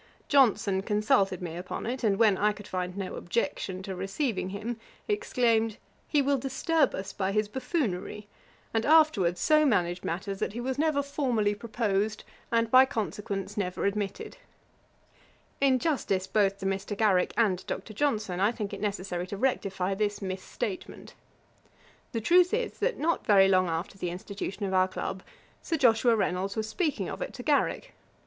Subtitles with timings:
[0.27, 4.79] Johnson consulted me upon it; and when I could find no objection to receiving him,
[5.07, 5.77] exclaimed,
[6.07, 8.27] "He will disturb us by his buffoonery;"
[8.73, 13.85] and afterwards so managed matters that he was never formally proposed, and, by consequence, never
[13.85, 14.37] admitted.'
[15.59, 15.69] [Page 481: Grainger's Sugar Cane.
[15.69, 15.79] Ætat 55.] In
[16.17, 16.97] justice both to Mr.
[16.97, 17.93] Garrick and Dr.
[17.93, 21.13] Johnson, I think it necessary to rectify this mis statement.
[22.11, 25.21] The truth is, that not very long after the institution of our club,
[25.61, 27.93] Sir Joshua Reynolds was speaking of it to Garrick.